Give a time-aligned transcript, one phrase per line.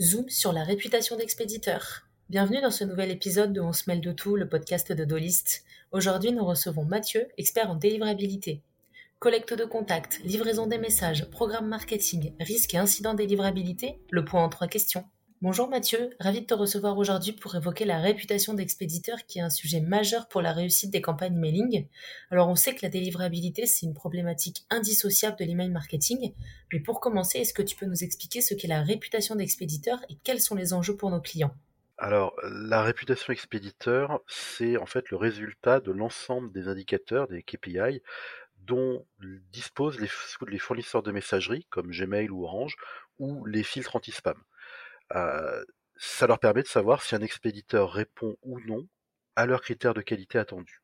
[0.00, 2.06] Zoom sur la réputation d'expéditeur.
[2.28, 5.64] Bienvenue dans ce nouvel épisode de On se mêle de tout, le podcast de Dolist.
[5.92, 8.60] Aujourd'hui, nous recevons Mathieu, expert en délivrabilité.
[9.18, 14.48] Collecte de contacts, livraison des messages, programme marketing, risque et incident délivrabilité, le point en
[14.48, 15.04] trois questions.
[15.42, 19.50] Bonjour Mathieu, ravi de te recevoir aujourd'hui pour évoquer la réputation d'expéditeur qui est un
[19.50, 21.86] sujet majeur pour la réussite des campagnes mailing.
[22.30, 26.32] Alors on sait que la délivrabilité c'est une problématique indissociable de l'email marketing,
[26.72, 30.16] mais pour commencer, est-ce que tu peux nous expliquer ce qu'est la réputation d'expéditeur et
[30.22, 31.54] quels sont les enjeux pour nos clients?
[31.98, 38.02] Alors, la réputation expéditeur, c'est en fait le résultat de l'ensemble des indicateurs, des KPI,
[38.62, 39.06] dont
[39.52, 40.08] disposent les,
[40.48, 42.76] les fournisseurs de messagerie, comme Gmail ou Orange,
[43.18, 44.42] ou les filtres anti-spam.
[45.12, 45.64] Euh,
[45.96, 48.88] ça leur permet de savoir si un expéditeur répond ou non
[49.36, 50.82] à leurs critères de qualité attendus.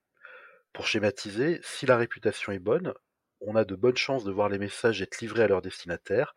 [0.73, 2.95] Pour schématiser, si la réputation est bonne,
[3.41, 6.35] on a de bonnes chances de voir les messages être livrés à leur destinataire.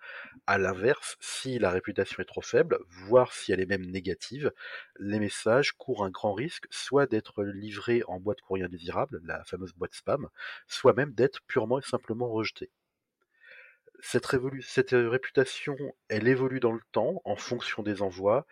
[0.48, 4.52] À l'inverse, si la réputation est trop faible, voire si elle est même négative,
[5.00, 9.74] les messages courent un grand risque soit d'être livrés en boîte courrier indésirable, la fameuse
[9.74, 10.30] boîte spam,
[10.68, 12.72] soit même d'être purement et simplement rejetés
[14.04, 15.78] cette, euh, réputation,
[16.10, 18.46] elle évolue dans le temps en fonction des envois,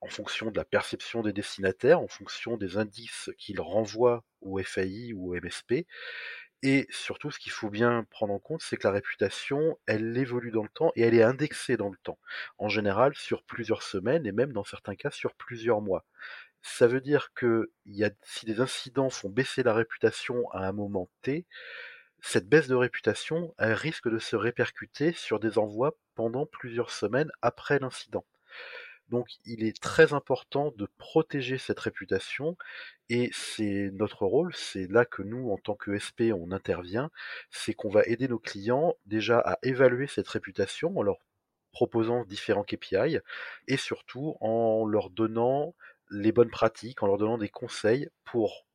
[0.00, 5.12] en fonction de la perception des destinataires, en fonction des indices qu'ils renvoient au FAI
[5.12, 5.86] ou au MSP.
[6.62, 10.50] Et surtout, ce qu'il faut bien prendre en compte, c'est que la réputation, elle évolue
[10.50, 12.18] dans le temps et elle est indexée dans le temps.
[12.56, 16.06] En général, sur plusieurs semaines et même dans certains cas sur plusieurs mois.
[16.62, 17.70] Ça veut dire que
[18.22, 21.44] si des incidents font baisser la réputation à un moment T,
[22.26, 27.78] cette baisse de réputation risque de se répercuter sur des envois pendant plusieurs semaines après
[27.78, 28.24] l'incident.
[29.10, 32.56] Donc il est très important de protéger cette réputation
[33.10, 37.10] et c'est notre rôle, c'est là que nous en tant que SP on intervient,
[37.50, 41.18] c'est qu'on va aider nos clients déjà à évaluer cette réputation en leur
[41.72, 43.18] proposant différents KPI
[43.68, 45.74] et surtout en leur donnant
[46.10, 48.66] les bonnes pratiques, en leur donnant des conseils pour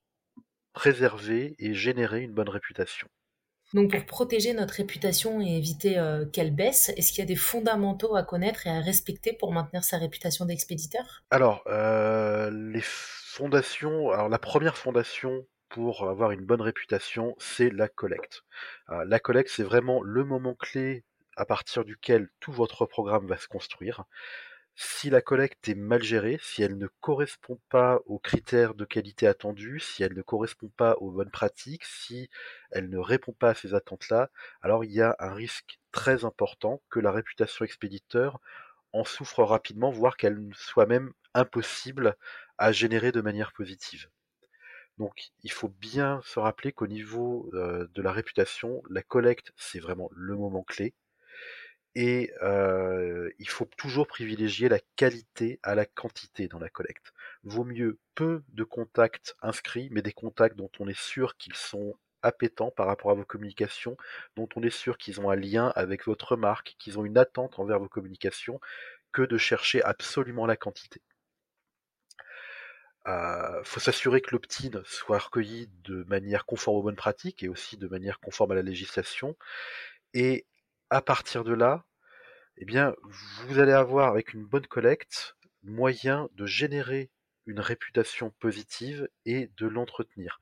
[0.73, 3.09] préserver et générer une bonne réputation.
[3.73, 7.35] Donc pour protéger notre réputation et éviter euh, qu'elle baisse, est-ce qu'il y a des
[7.35, 11.23] fondamentaux à connaître et à respecter pour maintenir sa réputation d'expéditeur?
[11.29, 17.87] Alors, euh, les fondations, alors la première fondation pour avoir une bonne réputation, c'est la
[17.87, 18.41] collecte.
[18.89, 21.03] Euh, la collecte, c'est vraiment le moment clé
[21.37, 24.03] à partir duquel tout votre programme va se construire.
[24.75, 29.27] Si la collecte est mal gérée, si elle ne correspond pas aux critères de qualité
[29.27, 32.29] attendus, si elle ne correspond pas aux bonnes pratiques, si
[32.71, 34.31] elle ne répond pas à ces attentes-là,
[34.61, 38.39] alors il y a un risque très important que la réputation expéditeur
[38.93, 42.15] en souffre rapidement, voire qu'elle soit même impossible
[42.57, 44.09] à générer de manière positive.
[44.97, 49.79] Donc il faut bien se rappeler qu'au niveau euh, de la réputation, la collecte, c'est
[49.79, 50.93] vraiment le moment clé
[52.01, 52.31] et
[53.39, 57.11] il faut toujours privilégier la qualité à la quantité dans la collecte.
[57.43, 61.97] Vaut mieux peu de contacts inscrits, mais des contacts dont on est sûr qu'ils sont
[62.21, 63.97] appétants par rapport à vos communications,
[64.37, 67.59] dont on est sûr qu'ils ont un lien avec votre marque, qu'ils ont une attente
[67.59, 68.61] envers vos communications,
[69.11, 71.01] que de chercher absolument la quantité.
[73.07, 77.75] Il faut s'assurer que l'opt-in soit recueilli de manière conforme aux bonnes pratiques et aussi
[77.75, 79.35] de manière conforme à la législation.
[80.13, 80.45] Et
[80.89, 81.83] à partir de là,
[82.59, 82.95] eh bien,
[83.47, 87.09] vous allez avoir avec une bonne collecte moyen de générer
[87.45, 90.39] une réputation positive et de l'entretenir.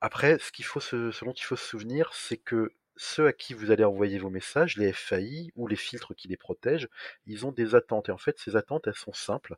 [0.00, 3.54] Après, ce qu'il faut se, dont il faut se souvenir, c'est que ceux à qui
[3.54, 6.88] vous allez envoyer vos messages, les FAI ou les filtres qui les protègent,
[7.26, 8.08] ils ont des attentes.
[8.08, 9.56] Et en fait, ces attentes, elles sont simples.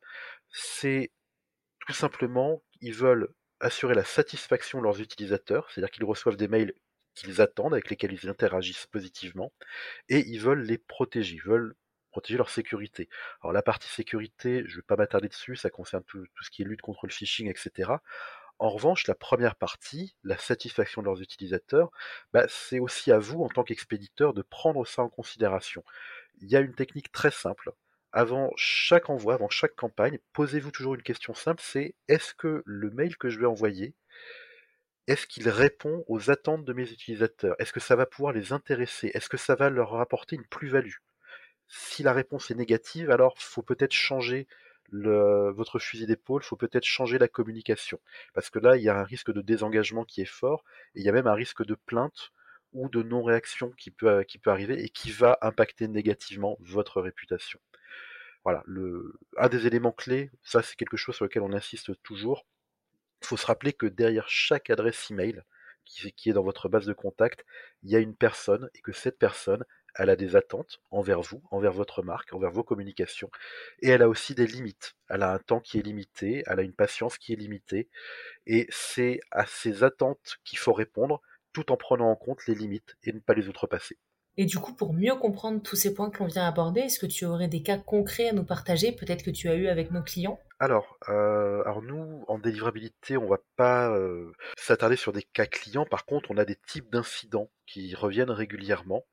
[0.51, 1.13] C'est
[1.87, 3.29] tout simplement, ils veulent
[3.61, 6.75] assurer la satisfaction de leurs utilisateurs, c'est-à-dire qu'ils reçoivent des mails
[7.15, 9.53] qu'ils attendent, avec lesquels ils interagissent positivement,
[10.09, 11.75] et ils veulent les protéger, veulent
[12.13, 13.09] protéger leur sécurité.
[13.43, 16.63] Alors la partie sécurité, je ne vais pas m'attarder dessus, ça concerne tout, ce qui
[16.63, 17.91] est lutte contre le phishing, etc.
[18.59, 21.91] En revanche, la première partie, la satisfaction de leurs utilisateurs,
[22.33, 25.83] bah, c'est aussi à vous, en tant qu'expéditeur, de prendre ça en considération.
[26.41, 27.73] Il y a une technique très simple.
[28.13, 32.91] Avant chaque envoi, avant chaque campagne, posez-vous toujours une question simple, c'est est-ce que le
[32.91, 33.95] mail que je vais envoyer,
[35.09, 37.57] est-ce qu'il répond aux attentes de mes utilisateurs?
[37.59, 39.11] Est-ce que ça va pouvoir les intéresser?
[39.15, 40.99] Est-ce que ça va leur apporter une plus-value?
[41.69, 44.47] Si la réponse est négative, alors faut peut-être changer
[44.93, 47.99] votre fusil d'épaule, faut peut-être changer la communication.
[48.35, 50.65] Parce que là, il y a un risque de désengagement qui est fort,
[50.95, 52.33] et il y a même un risque de plainte
[52.73, 57.61] ou de non-réaction qui peut, qui arriver et qui va impacter négativement votre réputation.
[58.45, 62.47] Voilà, le, un des éléments clés, ça c'est quelque chose sur lequel on insiste toujours,
[63.23, 65.43] il faut se rappeler que derrière chaque adresse email,
[65.85, 67.45] qui, est dans votre base de contact,
[67.83, 69.65] il y a une personne et que cette personne,
[69.95, 73.31] elle a des attentes envers vous, envers votre marque, envers vos communications,
[73.81, 74.95] et elle a aussi des limites.
[75.09, 77.89] Elle a un temps qui est limité, elle a une patience qui est limitée,
[78.47, 81.21] et c'est à ces attentes qu'il faut répondre
[81.53, 83.99] tout en prenant en compte les limites et ne pas les outrepasser.
[84.39, 87.07] Et du coup, pour mieux comprendre tous ces points que l'on vient aborder, est-ce que
[87.07, 90.03] tu aurais des cas concrets à nous partager, peut-être que tu as eu avec nos
[90.03, 90.41] clients?
[90.59, 95.85] Alors, euh, alors nous, en délivrabilité, on va pas euh, s'attarder sur des cas clients.
[95.85, 99.05] Par contre, on a des types d'incidents qui reviennent régulièrement.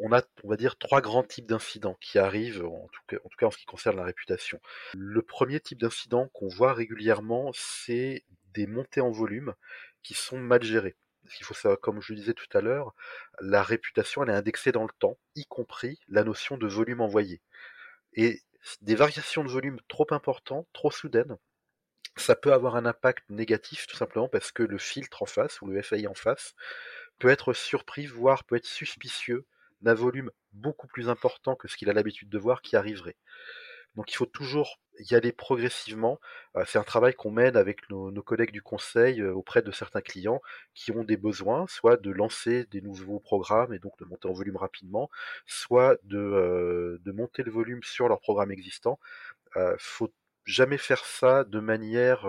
[0.00, 3.02] On a, on va dire, trois grands types d'incidents qui arrivent, en tout,
[3.36, 4.60] cas, en ce qui concerne la réputation.
[4.94, 8.24] Le premier type d'incident qu'on voit régulièrement, c'est
[8.54, 9.54] des montées en volume
[10.02, 10.96] qui sont mal gérées.
[11.42, 12.94] Faut comme je le disais tout à l'heure,
[13.40, 17.42] la réputation, est indexée dans le temps, y compris la notion de volume envoyé.
[18.14, 18.40] Et
[18.80, 21.36] des variations de volume trop importantes, trop soudaines,
[22.16, 25.66] ça peut avoir un impact négatif tout simplement parce que le filtre en face ou
[25.66, 26.54] le FAI en face
[27.18, 29.46] peut être surpris, voire peut être suspicieux
[29.82, 33.16] d'un volume beaucoup plus important que ce qu'il a l'habitude de voir qui arriverait.
[33.96, 36.20] Donc il faut toujours y aller progressivement.
[36.56, 40.00] Euh, c'est un travail qu'on mène avec nos, collègues du conseil euh, auprès de certains
[40.00, 40.40] clients
[40.74, 44.32] qui ont des besoins, soit de lancer des nouveaux programmes et donc de monter en
[44.32, 45.10] volume rapidement,
[45.46, 48.98] soit de, euh, monter le volume sur leur programme existant.
[49.56, 50.12] Euh, faut
[50.44, 52.26] jamais faire ça de manière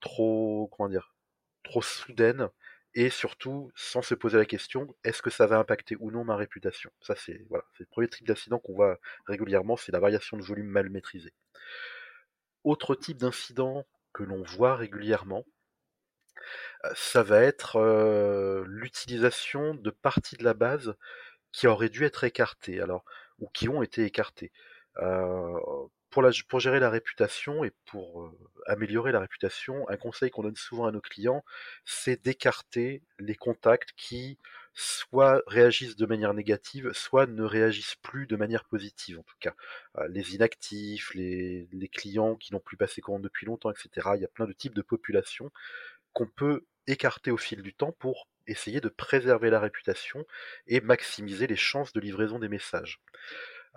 [0.00, 1.14] trop, comment dire,
[1.62, 2.48] trop soudaine
[2.96, 6.34] et surtout sans se poser la question est-ce que ça va impacter ou non ma
[6.34, 6.90] réputation?
[7.02, 10.66] Ça, c'est voilà, le premier type d'incident qu'on voit régulièrement, c'est la variation de volume
[10.66, 11.34] mal maîtrisée.
[12.64, 15.44] Autre type d'incident que l'on voit régulièrement,
[16.84, 20.94] euh, ça va être euh, l'utilisation de parties de la base
[21.52, 23.04] qui auraient dû être écartées, alors
[23.38, 24.52] ou qui ont été écartées.
[24.98, 25.58] Euh,
[26.48, 28.30] pour, gérer la réputation et pour euh,
[28.66, 31.44] améliorer la réputation, un conseil qu'on donne souvent à nos clients,
[31.84, 34.38] c'est d'écarter les contacts qui
[34.72, 39.54] soit réagissent de manière négative, soit ne réagissent plus de manière positive en tout cas.
[39.98, 44.10] Euh, les inactifs, les, clients qui n'ont plus passé commande depuis longtemps, etc.
[44.16, 45.50] Il y a plein de types de populations
[46.12, 50.24] qu'on peut écarter au fil du temps pour essayer de préserver la réputation
[50.66, 53.00] et maximiser les chances de livraison des messages.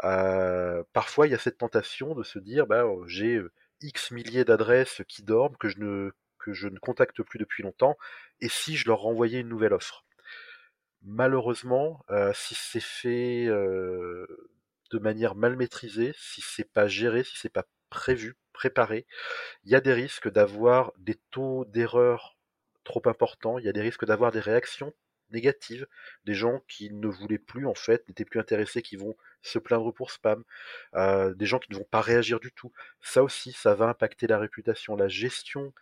[0.01, 3.41] Parfois, il y a cette tentation de se dire, bah, oh, j'ai
[3.81, 7.97] X milliers d'adresses qui dorment, que je, ne, que je ne contacte plus depuis longtemps,
[8.41, 10.05] et si je leur renvoyais une nouvelle offre.
[11.01, 17.65] Malheureusement, si c'est fait de manière mal maîtrisée, si c'est pas géré, si c'est pas
[17.89, 19.05] prévu, préparé,
[19.63, 22.37] il y a des risques d'avoir des taux d'erreur
[22.83, 24.93] trop importants, il y a des risques d'avoir des réactions
[25.31, 25.87] négatives,
[26.25, 29.93] des gens qui ne voulaient plus en fait, n'étaient plus intéressés, qui vont se plaindre
[29.93, 30.43] pour spam,
[30.95, 32.71] euh, des gens qui ne vont pas réagir du tout.
[33.01, 34.95] Ça aussi, ça va impacter la réputation.
[34.95, 35.73] La gestion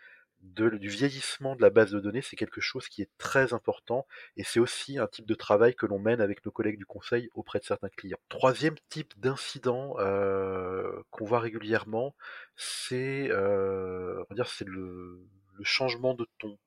[0.42, 4.06] du vieillissement de la base de données, c'est quelque chose qui est très important
[4.38, 7.30] et c'est aussi un type de travail que l'on mène avec nos collègues du conseil
[7.34, 8.20] auprès de certains clients.
[8.30, 12.16] Troisième type d'incident euh, qu'on voit régulièrement,
[12.56, 14.24] c'est euh,
[14.66, 15.20] le,
[15.64, 16.58] changement de ton.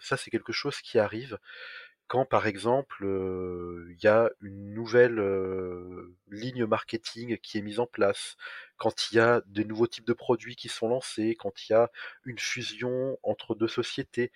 [0.00, 1.38] ça, c'est quelque chose qui arrive
[2.12, 3.06] quand par exemple
[3.88, 5.18] il y a une nouvelle
[6.30, 8.36] ligne marketing qui est mise en place,
[8.76, 11.74] quand il y a des nouveaux types de produits qui sont lancés, quand il y
[11.74, 11.90] a
[12.26, 14.30] une fusion entre deux sociétés,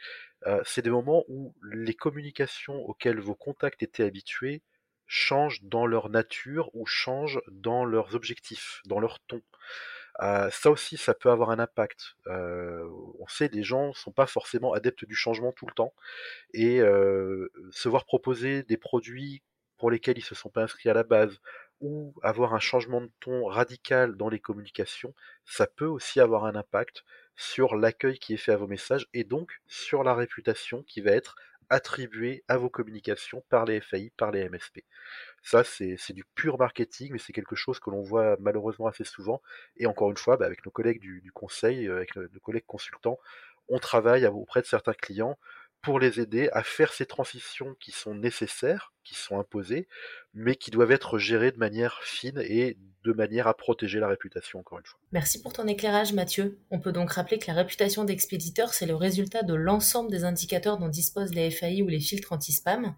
[0.64, 4.62] c'est des moments où les communications auxquelles vos contacts étaient habitués
[5.04, 9.42] changent dans leur nature ou changent dans leurs objectifs, dans leur ton.
[10.18, 12.16] Ça aussi, ça peut avoir un impact.
[12.26, 15.94] on sait, les gens ne sont pas forcément adeptes du changement tout le temps,
[16.54, 19.42] et se voir proposer des produits
[19.78, 21.40] pour lesquels ils ne se sont pas inscrits à la base,
[21.80, 26.54] ou avoir un changement de ton radical dans les communications, ça peut aussi avoir un
[26.54, 27.04] impact
[27.37, 31.11] sur l'accueil qui est fait à vos messages, et donc sur la réputation qui va
[31.11, 31.37] être
[31.70, 34.80] attribuée à vos communications par les FAI, par les MSP.
[35.42, 39.42] Ça, c'est du pur marketing, mais c'est quelque chose que l'on voit malheureusement assez souvent.
[39.76, 43.18] Et encore une fois, bah, avec nos collègues du, conseil, euh, avec nos collègues consultants,
[43.68, 45.38] on travaille auprès de certains clients
[45.87, 49.87] pour les aider à faire ces transitions qui sont nécessaires, qui sont imposées,
[50.35, 54.59] mais qui doivent être gérées de manière fine et de manière à protéger la réputation,
[54.59, 54.99] encore une fois.
[55.12, 56.59] Merci pour ton éclairage, Mathieu.
[56.73, 60.76] On peut donc rappeler que la réputation d'expéditeur, c'est le résultat de l'ensemble des indicateurs
[60.76, 62.97] dont disposent les FAI ou les filtres anti-spam.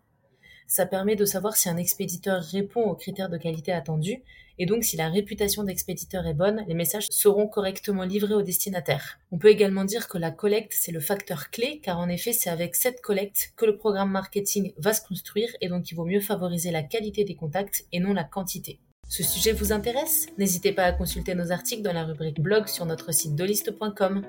[0.68, 4.22] Ça permet de savoir si un expéditeur répond aux critères de qualité attendus,
[4.58, 9.18] et donc si la réputation d'expéditeur est bonne, les messages seront correctement livrés au destinataire.
[9.32, 12.50] On peut également dire que la collecte, c'est le facteur clé, car en effet, c'est
[12.50, 16.20] avec cette collecte que le programme marketing va se construire, et donc il vaut mieux
[16.20, 18.78] favoriser la qualité des contacts et non la quantité.
[19.08, 20.26] Ce sujet vous intéresse?
[20.36, 24.22] N'hésitez pas à consulter nos articles dans la rubrique blog sur notre site doliste.com.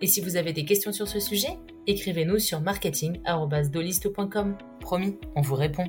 [0.00, 4.56] Et si vous avez des questions sur ce sujet, écrivez-nous sur marketing.doliste.com.
[4.80, 5.86] Promis, on vous répond.